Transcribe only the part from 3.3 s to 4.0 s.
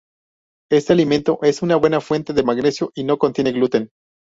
gluten.